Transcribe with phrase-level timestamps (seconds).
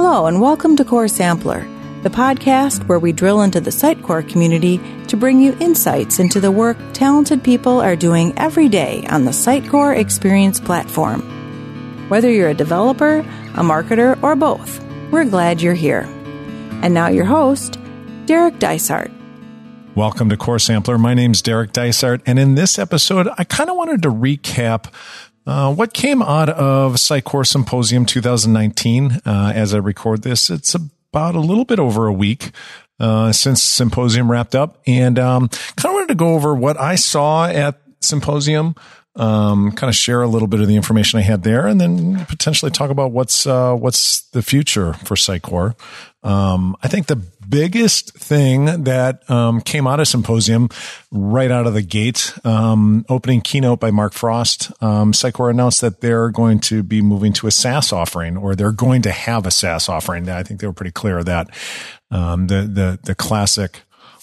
[0.00, 1.66] Hello, and welcome to Core Sampler,
[2.04, 6.52] the podcast where we drill into the Sitecore community to bring you insights into the
[6.52, 11.20] work talented people are doing every day on the Sitecore Experience platform.
[12.08, 14.80] Whether you're a developer, a marketer, or both,
[15.10, 16.02] we're glad you're here.
[16.80, 17.76] And now your host,
[18.26, 19.10] Derek Dysart.
[19.96, 20.96] Welcome to Core Sampler.
[20.96, 24.92] My name's Derek Dysart, and in this episode, I kind of wanted to recap
[25.48, 30.50] uh, what came out of Sitecore Symposium 2019 uh, as I record this?
[30.50, 32.50] It's about a little bit over a week
[33.00, 36.96] uh, since Symposium wrapped up, and um, kind of wanted to go over what I
[36.96, 38.74] saw at Symposium.
[39.18, 42.24] Um, kind of share a little bit of the information I had there, and then
[42.26, 45.74] potentially talk about what's uh, what's the future for Sitecore.
[46.22, 47.16] Um, I think the
[47.48, 50.68] biggest thing that um, came out of Symposium
[51.10, 55.12] right out of the gate, um, opening keynote by Mark Frost, um,
[55.50, 59.10] announced that they're going to be moving to a SaaS offering, or they're going to
[59.10, 60.28] have a SaaS offering.
[60.28, 61.50] I think they were pretty clear of that.
[62.10, 63.82] Um, the the the classic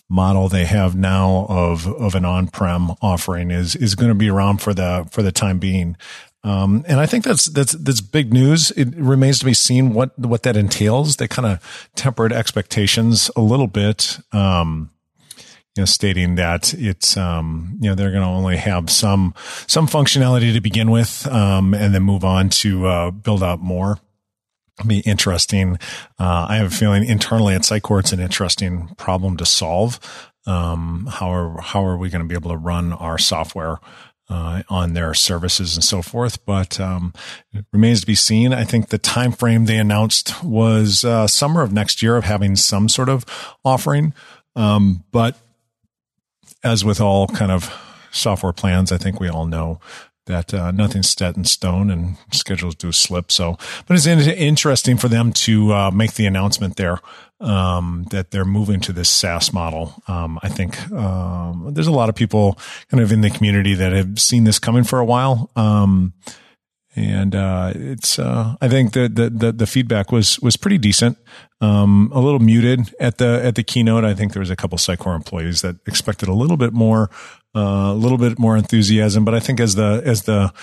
[0.09, 4.61] model they have now of of an on-prem offering is is going to be around
[4.61, 5.98] for the for the time being.
[6.44, 8.70] Um, and I think that's that's that's big news.
[8.72, 11.16] It remains to be seen what what that entails.
[11.16, 14.92] They kind of tempered expectations a little bit, um,
[15.76, 19.33] you know, stating that it's um, you know they're going to only have some
[19.66, 23.98] some functionality to begin with, um, and then move on to uh, build out more.
[24.85, 25.77] Be interesting.
[26.19, 29.99] Uh, I have a feeling internally at Sitecore it's an interesting problem to solve.
[30.45, 33.79] Um, how are how are we going to be able to run our software
[34.29, 36.45] uh, on their services and so forth.
[36.45, 37.13] But um,
[37.53, 38.53] it remains to be seen.
[38.53, 42.55] I think the time frame they announced was uh, summer of next year of having
[42.55, 43.25] some sort of
[43.63, 44.13] offering.
[44.55, 45.37] Um, but
[46.63, 47.73] as with all kind of
[48.11, 49.79] software plans, I think we all know
[50.25, 53.31] that uh, nothing's set in stone and schedules do slip.
[53.31, 56.99] So, but it's interesting for them to uh, make the announcement there
[57.39, 60.01] um, that they're moving to this SaaS model.
[60.07, 62.57] Um, I think um, there's a lot of people
[62.89, 65.52] kind of in the community that have seen this coming for a while.
[65.55, 66.14] Um,
[66.95, 71.17] and uh, it's uh, I think the, the, the the feedback was was pretty decent.
[71.59, 74.05] Um, a little muted at the at the keynote.
[74.05, 77.09] I think there was a couple Sitecore employees that expected a little bit more,
[77.55, 79.26] a little bit more enthusiasm.
[79.26, 80.54] But I think as the as the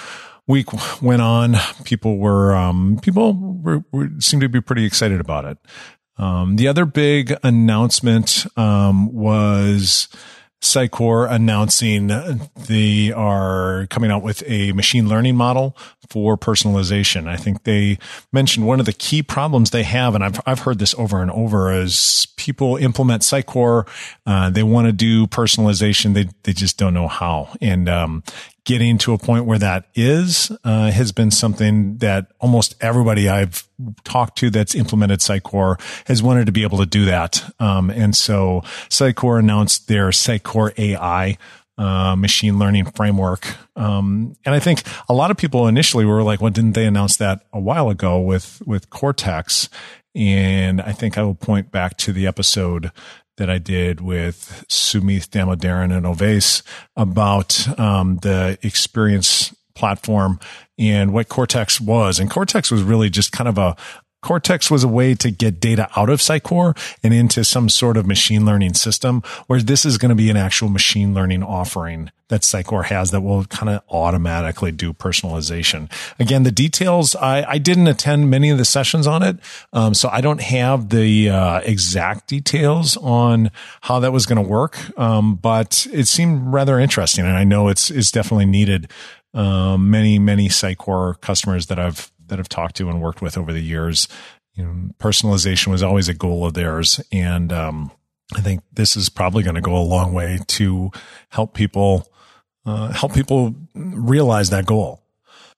[0.47, 0.69] week
[1.00, 5.58] went on, people were um, people were, were seemed to be pretty excited about it.
[6.19, 10.08] Um, the other big announcement um, was
[10.62, 12.06] Sitecore announcing
[12.54, 15.76] they are coming out with a machine learning model
[16.08, 17.26] for personalization.
[17.26, 17.98] I think they
[18.32, 21.32] mentioned one of the key problems they have, and I've I've heard this over and
[21.32, 23.88] over, is people implement Sitecore,
[24.24, 28.22] uh, they want to do personalization, they they just don't know how, and um,
[28.64, 33.68] getting to a point where that is uh, has been something that almost everybody I've
[34.04, 37.42] talked to that's implemented Sitecore has wanted to be able to do that.
[37.58, 41.36] Um, and so Sitecore announced their Sitecore AI
[41.78, 43.56] uh, machine learning framework.
[43.74, 47.16] Um, and I think a lot of people initially were like, well, didn't they announce
[47.16, 49.68] that a while ago with, with Cortex?
[50.14, 52.92] And I think I will point back to the episode
[53.37, 56.62] that I did with Sumith Damodaran and Ovais
[56.97, 60.38] about um, the experience platform
[60.78, 62.19] and what Cortex was.
[62.19, 63.76] And Cortex was really just kind of a,
[64.22, 68.06] Cortex was a way to get data out of Sitecore and into some sort of
[68.06, 72.42] machine learning system, whereas this is going to be an actual machine learning offering that
[72.42, 75.92] Sitecore has that will kind of automatically do personalization.
[76.20, 79.38] Again, the details, I, I didn't attend many of the sessions on it,
[79.72, 83.50] um, so I don't have the uh, exact details on
[83.82, 87.68] how that was going to work, um, but it seemed rather interesting, and I know
[87.68, 88.90] it's it's definitely needed.
[89.34, 93.53] Um, many many Sitecore customers that I've that I've talked to and worked with over
[93.53, 94.09] the years,
[94.54, 96.98] you know, personalization was always a goal of theirs.
[97.12, 97.91] And, um,
[98.34, 100.91] I think this is probably going to go a long way to
[101.28, 102.09] help people,
[102.65, 105.03] uh, help people realize that goal.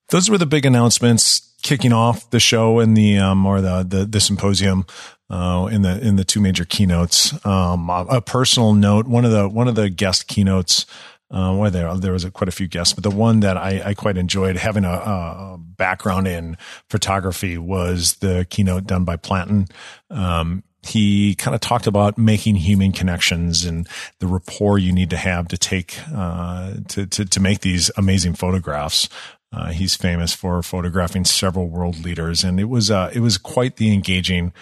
[0.08, 4.04] Those were the big announcements kicking off the show and the, um, or the, the,
[4.04, 4.84] the symposium.
[5.30, 9.08] Uh, in the in the two major keynotes, um, a, a personal note.
[9.08, 10.84] One of the one of the guest keynotes
[11.34, 13.94] uh, there there was a, quite a few guests, but the one that I, I
[13.94, 16.56] quite enjoyed having a, a, background in
[16.88, 19.66] photography was the keynote done by Platon.
[20.10, 23.88] Um, he kind of talked about making human connections and
[24.20, 28.34] the rapport you need to have to take uh, to, to to make these amazing
[28.34, 29.08] photographs.
[29.52, 33.76] Uh, he's famous for photographing several world leaders, and it was uh, it was quite
[33.76, 34.52] the engaging,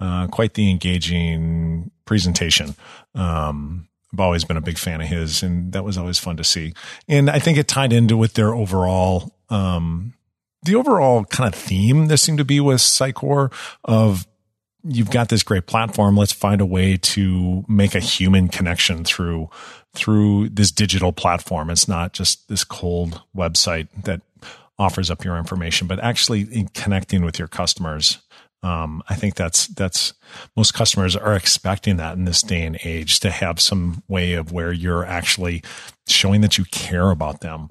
[0.00, 2.74] uh, quite the engaging presentation.
[3.14, 6.44] Um, I've always been a big fan of his, and that was always fun to
[6.44, 6.74] see.
[7.08, 10.14] And I think it tied into with their overall, um,
[10.64, 13.52] the overall kind of theme there seemed to be with Sitecore
[13.84, 14.26] of
[14.84, 16.16] you've got this great platform.
[16.16, 19.48] Let's find a way to make a human connection through
[19.94, 21.68] through this digital platform.
[21.68, 24.22] It's not just this cold website that
[24.78, 28.18] offers up your information, but actually in connecting with your customers.
[28.62, 30.14] Um, I think that's that's
[30.56, 34.52] most customers are expecting that in this day and age to have some way of
[34.52, 35.62] where you're actually
[36.06, 37.70] showing that you care about them.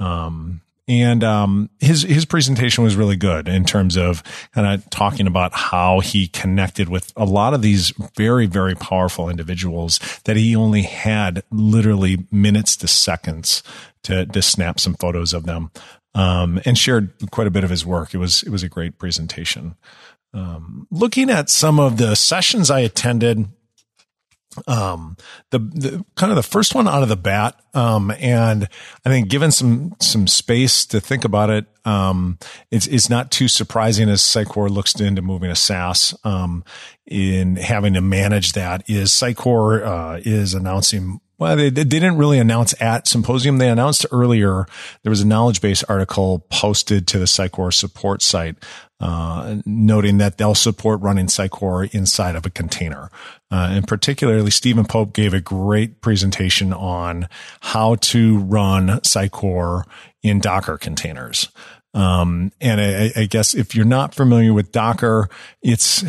[0.00, 4.22] Um, and um, his his presentation was really good in terms of
[4.52, 9.28] kind of talking about how he connected with a lot of these very very powerful
[9.28, 13.62] individuals that he only had literally minutes to seconds
[14.02, 15.70] to to snap some photos of them
[16.14, 18.12] um, and shared quite a bit of his work.
[18.12, 19.76] It was it was a great presentation.
[20.34, 23.48] Um, looking at some of the sessions I attended,
[24.66, 25.16] um,
[25.50, 28.68] the, the kind of the first one out of the bat, um, and
[29.04, 32.38] I think given some some space to think about it, um,
[32.70, 36.64] it's it's not too surprising as Sitecore looks into moving to SaaS, um,
[37.06, 38.88] in having to manage that.
[38.88, 43.58] Is Sitecore uh, is announcing well, they, they, didn't really announce at Symposium.
[43.58, 44.66] They announced earlier
[45.02, 48.54] there was a knowledge base article posted to the Sitecore support site,
[49.00, 53.10] uh, noting that they'll support running Sitecore inside of a container.
[53.50, 57.28] Uh, and particularly, Stephen Pope gave a great presentation on
[57.60, 59.82] how to run Sitecore
[60.22, 61.48] in Docker containers.
[61.92, 65.28] Um, and I, I guess if you're not familiar with Docker,
[65.60, 66.04] it's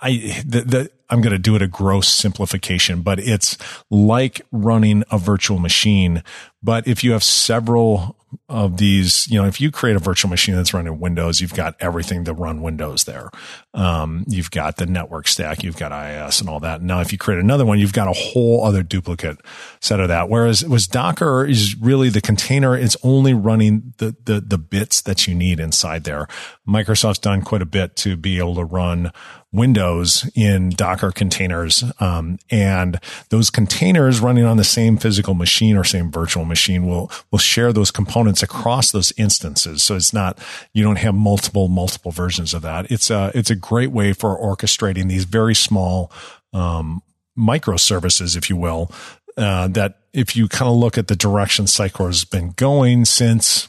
[0.00, 3.58] I the, the I'm going to do it a gross simplification, but it's
[3.90, 6.24] like running a virtual machine.
[6.62, 8.16] But if you have several
[8.48, 11.74] of these, you know, if you create a virtual machine that's running Windows, you've got
[11.80, 13.30] everything to run Windows there.
[13.74, 16.80] Um, you've got the network stack, you've got IIS and all that.
[16.80, 19.38] Now, if you create another one, you've got a whole other duplicate
[19.80, 20.30] set of that.
[20.30, 22.76] Whereas was Docker is really the container.
[22.76, 26.26] It's only running the, the, the bits that you need inside there.
[26.66, 29.12] Microsoft's done quite a bit to be able to run
[29.52, 31.82] Windows in Docker containers.
[31.98, 33.00] Um, and
[33.30, 37.72] those containers running on the same physical machine or same virtual machine will, will share
[37.72, 39.82] those components across those instances.
[39.82, 40.38] So it's not,
[40.72, 42.90] you don't have multiple, multiple versions of that.
[42.90, 46.12] It's a, it's a great way for orchestrating these very small,
[46.52, 47.02] um,
[47.36, 48.90] microservices, if you will,
[49.36, 53.68] uh, that if you kind of look at the direction Sitecore has been going since,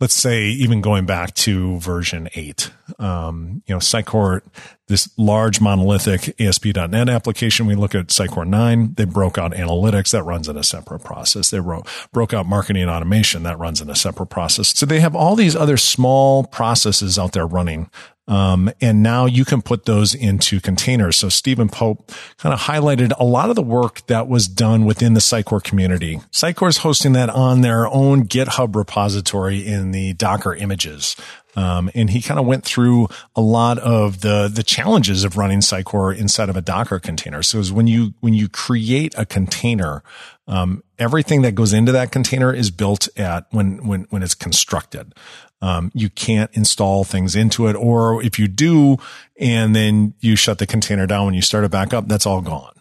[0.00, 4.40] let's say even going back to version eight, um, you know, Sitecore,
[4.86, 7.66] this large monolithic ASP.NET application.
[7.66, 8.94] We look at Sitecore 9.
[8.94, 11.50] They broke out analytics that runs in a separate process.
[11.50, 14.76] They wrote, broke out marketing and automation that runs in a separate process.
[14.76, 17.90] So they have all these other small processes out there running
[18.26, 21.16] um, and now you can put those into containers.
[21.16, 25.14] So Stephen Pope kind of highlighted a lot of the work that was done within
[25.14, 26.20] the Sitecore community.
[26.32, 31.16] Sitecore is hosting that on their own GitHub repository in the Docker images.
[31.56, 35.60] Um, and he kind of went through a lot of the the challenges of running
[35.60, 37.42] Sitecore inside of a Docker container.
[37.42, 40.02] So is when you when you create a container,
[40.48, 45.14] um, everything that goes into that container is built at when when when it's constructed.
[45.64, 48.98] Um, you can't install things into it, or if you do,
[49.40, 52.42] and then you shut the container down when you start it back up, that's all
[52.42, 52.74] gone.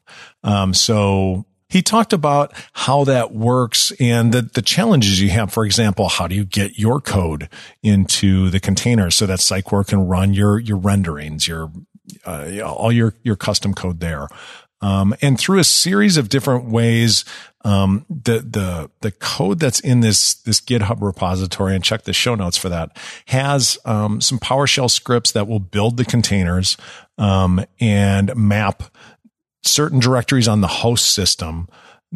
[0.44, 5.53] Um, so he talked about how that works and the, the challenges you have.
[5.53, 7.47] For example, how do you get your code
[7.81, 11.71] into the container so that Sitecore can run your, your renderings, your,
[12.25, 14.28] uh, all your, your custom code there.
[14.83, 17.23] Um, and through a series of different ways,
[17.63, 22.35] um, the the the code that's in this this GitHub repository and check the show
[22.35, 22.97] notes for that
[23.28, 26.75] has um, some PowerShell scripts that will build the containers
[27.18, 28.83] um, and map
[29.63, 31.69] certain directories on the host system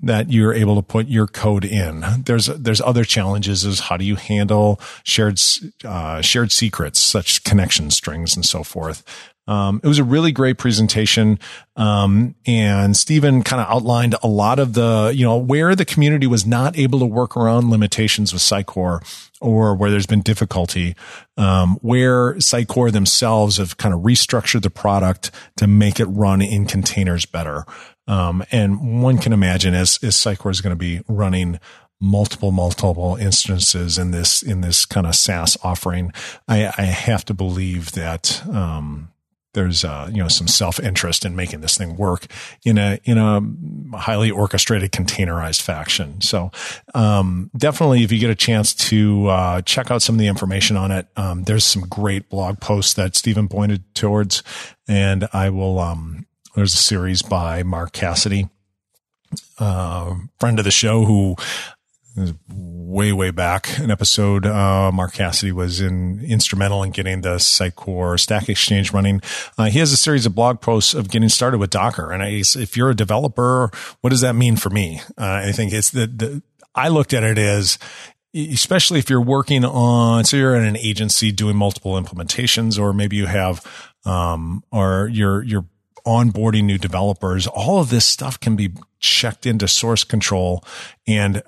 [0.04, 2.04] that you're able to put your code in.
[2.26, 5.40] There's there's other challenges is how do you handle shared
[5.86, 9.04] uh, shared secrets such connection strings and so forth.
[9.48, 11.40] Um, it was a really great presentation.
[11.76, 16.28] Um, and Stephen kind of outlined a lot of the, you know, where the community
[16.28, 19.02] was not able to work around limitations with Sitecore
[19.40, 20.96] or where there's been difficulty,
[21.38, 26.66] um, where Sitecore themselves have kind of restructured the product to make it run in
[26.66, 27.66] containers better.
[28.08, 31.60] Um, and one can imagine as, as Sitecore is going to be running
[32.00, 36.12] multiple multiple instances in this in this kind of SaaS offering,
[36.48, 39.12] I, I have to believe that um,
[39.58, 42.28] there's uh, you know some self interest in making this thing work
[42.64, 43.42] in a in a
[43.98, 46.22] highly orchestrated containerized fashion.
[46.22, 46.52] So
[46.94, 50.78] um, definitely, if you get a chance to uh, check out some of the information
[50.78, 54.44] on it, um, there's some great blog posts that Stephen pointed towards,
[54.88, 55.80] and I will.
[55.80, 58.50] Um, there's a series by Mark Cassidy,
[59.60, 61.36] uh, friend of the show, who
[62.50, 64.46] way, way back an episode.
[64.46, 69.22] Uh, Mark Cassidy was in instrumental in getting the Sitecore Stack Exchange running.
[69.58, 72.12] Uh, he has a series of blog posts of getting started with Docker.
[72.12, 73.70] And I, if you're a developer,
[74.02, 75.02] what does that mean for me?
[75.18, 76.44] Uh, I think it's the, the,
[76.74, 77.78] I looked at it as
[78.36, 83.16] especially if you're working on, so you're in an agency doing multiple implementations, or maybe
[83.16, 83.66] you have,
[84.06, 85.66] um, or you're, you're
[86.06, 87.48] onboarding new developers.
[87.48, 90.64] All of this stuff can be checked into source control
[91.08, 91.42] and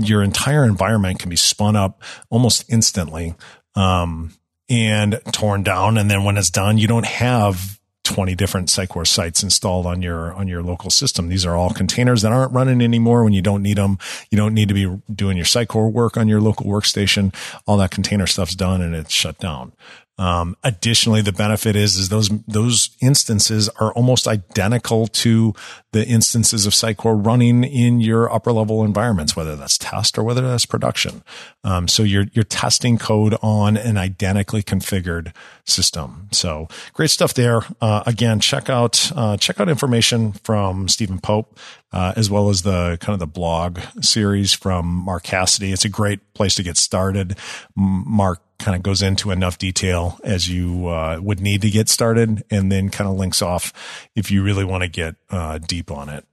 [0.00, 3.34] your entire environment can be spun up almost instantly.
[3.74, 4.32] Um,
[4.68, 5.96] and torn down.
[5.96, 10.32] And then when it's done, you don't have 20 different Sitecore sites installed on your,
[10.32, 11.28] on your local system.
[11.28, 13.98] These are all containers that aren't running anymore when you don't need them.
[14.30, 17.34] You don't need to be doing your Sitecore work on your local workstation.
[17.66, 19.72] All that container stuff's done and it's shut down.
[20.18, 25.54] Um, additionally, the benefit is, is those, those instances are almost identical to
[25.92, 30.42] the instances of Sitecore running in your upper level environments, whether that's test or whether
[30.42, 31.22] that's production.
[31.62, 35.32] Um, so you're, you're testing code on an identically configured
[35.64, 36.28] system.
[36.32, 37.60] So great stuff there.
[37.80, 41.58] Uh, again, check out, uh, check out information from Stephen Pope,
[41.92, 45.72] uh, as well as the kind of the blog series from Mark Cassidy.
[45.72, 47.36] It's a great place to get started.
[47.74, 52.42] Mark kind of goes into enough detail as you uh, would need to get started
[52.50, 53.72] and then kind of links off
[54.14, 56.24] if you really want to get uh, deep on it.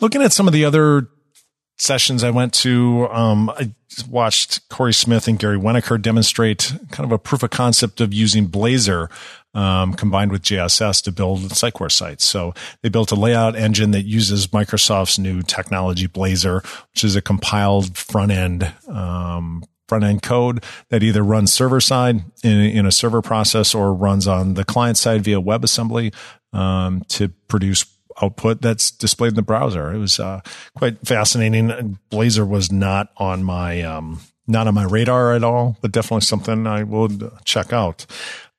[0.00, 1.08] Looking at some of the other
[1.78, 3.72] sessions I went to, um, I
[4.08, 8.48] watched Corey Smith and Gary Wenneker demonstrate kind of a proof of concept of using
[8.48, 9.10] Blazor
[9.54, 12.24] um, combined with JSS to build Sitecore sites.
[12.24, 17.22] So they built a layout engine that uses Microsoft's new technology Blazor, which is a
[17.22, 22.92] compiled front end um, front end code that either runs server side in, in, a
[22.92, 26.14] server process or runs on the client side via WebAssembly
[26.54, 27.84] um, to produce
[28.22, 29.92] output that's displayed in the browser.
[29.92, 30.40] It was uh,
[30.76, 31.98] quite fascinating.
[32.10, 36.66] Blazor was not on my um, not on my radar at all, but definitely something
[36.66, 38.06] I would check out.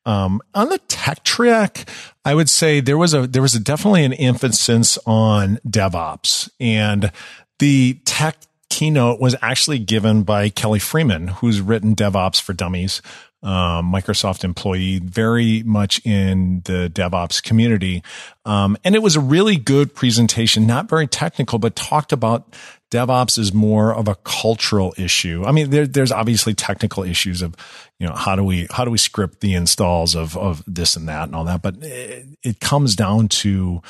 [0.06, 1.88] Um, on the tech track,
[2.24, 6.50] I would say there was a there was a definitely an emphasis on DevOps.
[6.60, 7.10] And
[7.58, 8.36] the tech
[8.68, 13.00] keynote was actually given by Emily Freeman, who's written DevOps for Dummies,
[13.44, 18.02] um, Microsoft employee, very much in the DevOps community.
[18.46, 22.56] Um, and it was a really good presentation, not very technical, but talked about
[22.90, 25.44] DevOps as more of a cultural issue.
[25.44, 27.54] I mean, there, there's obviously technical issues of,
[27.98, 31.08] you know, how do we, how do we script the installs of, of this and
[31.08, 33.82] that and all that, but it, it comes down to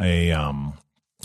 [0.00, 0.72] a, um,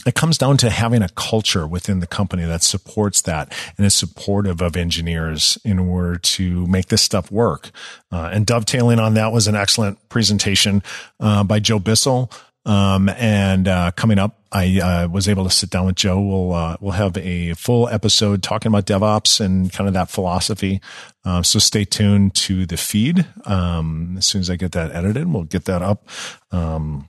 [0.06, 3.96] it comes down to having a culture within the company that supports that and is
[3.96, 7.72] supportive of engineers in order to make this stuff work.
[8.12, 10.84] Uh, and dovetailing on that was an excellent presentation
[11.20, 12.32] uh, by Joe Bissell.
[12.66, 16.20] Um, and uh, coming up, I uh, was able to sit down with Joe.
[16.20, 20.82] We'll uh, we'll have a full episode talking about DevOps and kind of that philosophy.
[21.24, 23.26] Uh, so stay tuned to the feed.
[23.46, 26.08] Um, as soon as I get that edited, we'll get that up.
[26.52, 27.08] Um,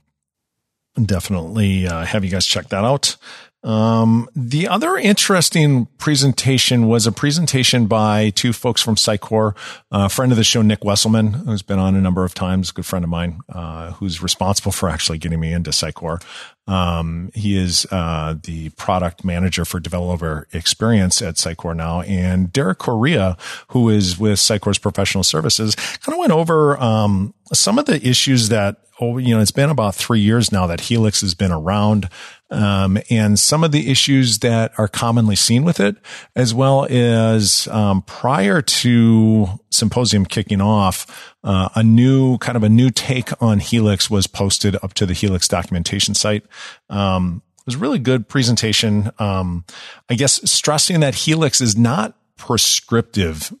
[1.05, 3.15] definitely uh, have you guys check that out.
[3.61, 9.53] Um, the other interesting presentation was a presentation by two folks from Sitecore,
[9.91, 12.85] a friend of the show, Nick Wesselman, who's been on a number of times, good
[12.85, 16.23] friend of mine, uh, who's responsible for actually getting me into Sitecore.
[16.67, 22.01] Um, he is, uh, the product manager for developer experience at Sitecore now.
[22.01, 23.35] And Derek Correa,
[23.69, 28.49] who is with Sitecore's professional services, kind of went over, um, some of the issues
[28.49, 32.09] that oh, you know, it's been about three years now that Helix has been around.
[32.51, 35.95] Um, and some of the issues that are commonly seen with it,
[36.35, 42.69] as well as um, prior to symposium kicking off, uh, a new kind of a
[42.69, 46.43] new take on Helix was posted up to the Helix documentation site.
[46.89, 49.11] Um, it was a really good presentation.
[49.19, 49.63] Um,
[50.09, 53.53] I guess stressing that Helix is not prescriptive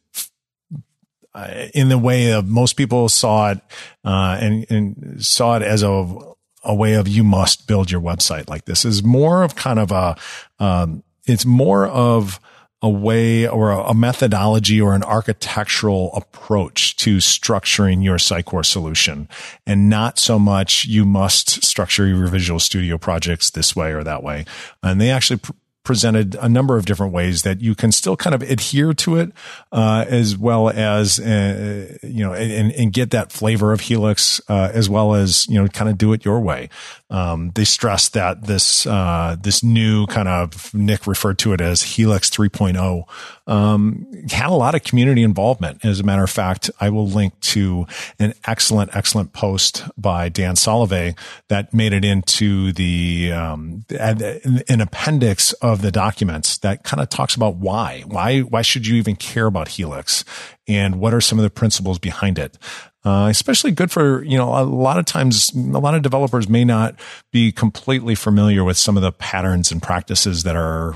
[1.35, 3.59] uh, in the way of most people saw it
[4.03, 8.49] uh, and, and saw it as a a way of you must build your website
[8.49, 10.15] like this is more of kind of a
[10.59, 12.39] um, it's more of
[12.81, 19.27] a way or a, methodology or an architectural approach to structuring your Sitecore solution
[19.67, 24.23] and not so much you must structure your Visual Studio projects this way or that
[24.23, 24.45] way.
[24.81, 25.51] And they actually pr-
[25.83, 29.31] presented a number of different ways that you can still kind of adhere to it,
[29.71, 34.69] uh, as well as, uh, you know, and, and get that flavor of Helix, uh,
[34.73, 36.69] as well as, you know, kind of do it your way.
[37.09, 41.81] Um, they stressed that this, uh, this new kind of Nick referred to it as
[41.81, 43.05] Helix 3.0,
[43.47, 45.83] um, had a lot of community involvement.
[45.83, 47.87] As a matter of fact, I will link to
[48.19, 51.17] an excellent, excellent post by Dan Solovay
[51.47, 57.09] that made it into the, um, an appendix of of the documents that kind of
[57.09, 60.25] talks about why, why, why should you even care about Helix
[60.67, 62.57] and what are some of the principles behind it?
[63.05, 66.65] Uh, especially good for, you know, a lot of times, a lot of developers may
[66.65, 66.99] not
[67.31, 70.95] be completely familiar with some of the patterns and practices that are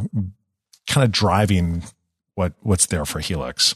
[0.87, 1.83] kind of driving
[2.35, 3.75] what, what's there for Helix.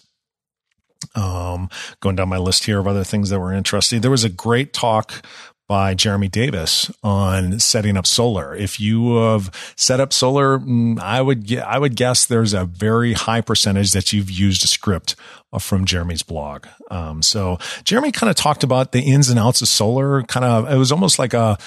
[1.15, 4.01] Um, going down my list here of other things that were interesting.
[4.01, 5.25] There was a great talk
[5.67, 8.57] by Jeremy Davis on setting up Solr.
[8.57, 13.13] If you have set up Solr, mm, I would I would guess there's a very
[13.13, 15.15] high percentage that you've used a script
[15.51, 16.67] uh, from Jeremy's blog.
[16.89, 20.27] Um, so Jeremy kind of talked about the ins and outs of Solr.
[20.27, 21.57] Kind of, it was almost like a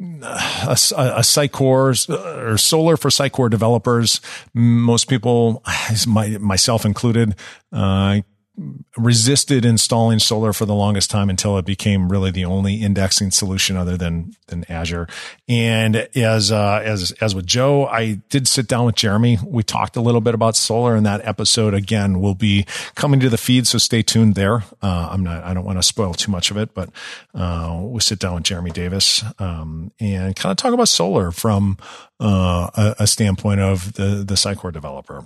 [0.00, 4.20] a, a Sitecore or Solr for Sitecore developers.
[4.54, 5.62] Most people,
[6.06, 7.34] my, myself included,
[7.72, 8.20] uh,
[8.96, 13.76] resisted installing Solr for the longest time until it became really the only indexing solution
[13.76, 15.08] other than than Azure.
[15.48, 19.38] And as uh, as as with Joe, I did sit down with Jeremy.
[19.44, 23.28] We talked a little bit about Solr, and that episode again will be coming to
[23.28, 23.66] the feed.
[23.66, 24.64] So stay tuned there.
[24.82, 25.44] Uh, I'm not.
[25.44, 26.90] I don't want to spoil too much of it, but
[27.34, 31.78] uh, we'll sit down with Jeremy Davis um, and kind of talk about Solr from
[32.20, 35.24] uh, a, a standpoint of the the Sitecore developer.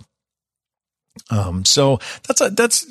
[1.30, 2.86] Um, so that's a, that's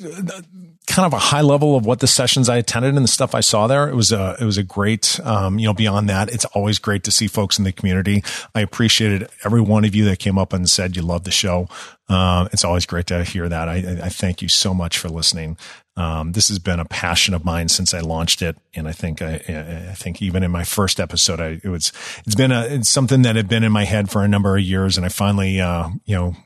[0.86, 3.40] kind of a high level of what the sessions I attended and the stuff I
[3.40, 3.88] saw there.
[3.88, 7.04] It was a, it was a great, um, you know, beyond that, it's always great
[7.04, 8.22] to see folks in the community.
[8.54, 11.68] I appreciated every one of you that came up and said you love the show.
[12.08, 13.68] Uh, it's always great to hear that.
[13.68, 15.56] I, I thank you so much for listening.
[15.96, 19.20] Um, this has been a passion of mine since I launched it, and I think
[19.20, 19.34] I,
[19.90, 21.92] I think even in my first episode, I, it was
[22.24, 24.62] it's been a it's something that had been in my head for a number of
[24.62, 26.36] years, and I finally uh, you know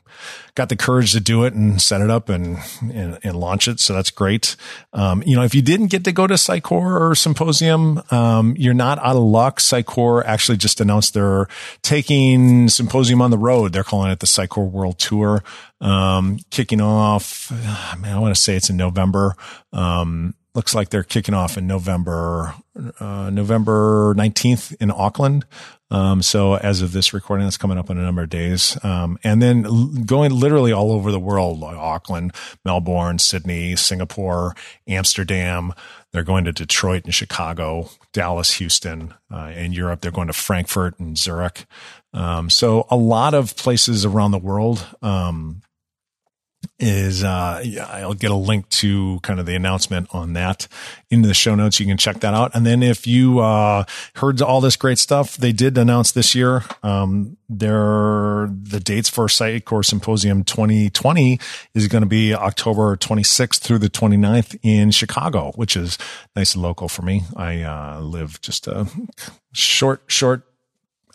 [0.55, 3.79] got the courage to do it and set it up and and, and launch it.
[3.79, 4.55] So that's great.
[4.93, 8.73] Um, you know, if you didn't get to go to Sitecore or Symposium, um, you're
[8.73, 9.59] not out of luck.
[9.59, 11.47] Sitecore actually just announced they're
[11.81, 13.73] taking Symposium on the road.
[13.73, 15.43] They're calling it the Sitecore World Tour
[15.81, 17.51] um, kicking off.
[17.51, 19.35] I, mean, I want to say it's in November.
[19.73, 22.55] Um, looks like they're kicking off in November,
[22.99, 25.45] uh, November 19th in Auckland.
[25.91, 28.75] Um, so as of this recording, that's coming up in a number of days.
[28.83, 32.33] Um, and then going literally all over the world, like Auckland,
[32.65, 34.55] Melbourne, Sydney, Singapore,
[34.87, 35.73] Amsterdam.
[36.11, 40.01] They're going to Detroit and Chicago, Dallas, Houston, uh, in Europe.
[40.01, 41.67] They're going to Frankfurt and Zurich.
[42.13, 44.87] Um, so a lot of places around the world.
[45.03, 45.61] Um,
[46.79, 50.67] is uh, I'll get a link to kind of the announcement on that
[51.09, 51.79] in the show notes.
[51.79, 52.53] You can check that out.
[52.53, 53.85] And then if you uh,
[54.15, 59.25] heard all this great stuff, they did announce this year um, their the dates for
[59.27, 61.39] Sitecore Symposium 2020
[61.73, 65.97] is going to be October 26th through the 29th in Chicago, which is
[66.35, 67.23] nice and local for me.
[67.35, 68.87] I uh, live just a
[69.53, 70.46] short short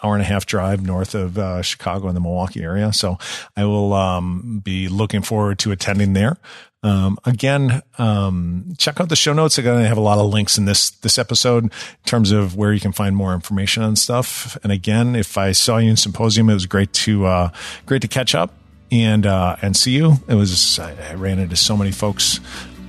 [0.03, 2.93] hour and a half drive north of uh, Chicago in the Milwaukee area.
[2.93, 3.19] So
[3.57, 6.37] I will um, be looking forward to attending there.
[6.85, 9.55] Um, again, um, check out the show notes.
[9.55, 11.71] To have a lot of links in this, this episode in
[12.05, 14.57] terms of where you can find more information on stuff.
[14.65, 17.51] And again, if I saw you in symposium, it was great to, uh,
[17.87, 18.53] great to catch up
[18.91, 20.15] and, uh, and see you.
[20.27, 22.41] It was, I ran into so many folks,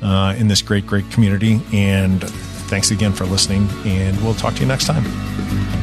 [0.01, 1.61] uh, in this great, great community.
[1.71, 5.82] And thanks again for listening and we'll talk to you next time.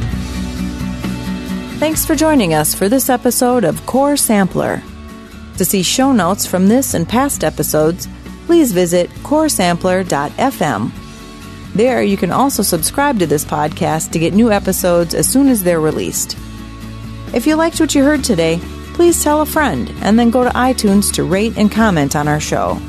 [1.81, 4.83] Thanks for joining us for this episode of Core Sampler.
[5.57, 8.07] To see show notes from this and past episodes,
[8.45, 10.91] please visit coresampler.fm.
[11.73, 15.63] There, you can also subscribe to this podcast to get new episodes as soon as
[15.63, 16.37] they're released.
[17.33, 18.59] If you liked what you heard today,
[18.93, 22.39] please tell a friend and then go to iTunes to rate and comment on our
[22.39, 22.79] show.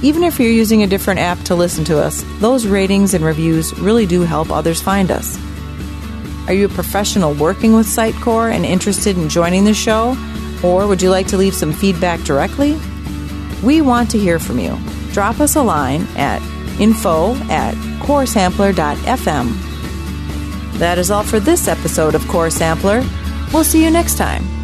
[0.00, 3.78] Even if you're using a different app to listen to us, those ratings and reviews
[3.78, 5.38] really do help others find us.
[6.46, 10.16] Are you a professional working with Sitecore and interested in joining the show?
[10.62, 12.78] Or would you like to leave some feedback directly?
[13.62, 14.78] We want to hear from you.
[15.12, 16.40] Drop us a line at
[16.80, 19.62] info at coresampler.fm.
[20.78, 23.02] That is all for this episode of Core Sampler.
[23.52, 24.55] We'll see you next time.